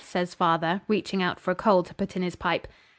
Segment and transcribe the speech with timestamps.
[0.03, 2.67] says father, reaching out for a coal to put in his pipe.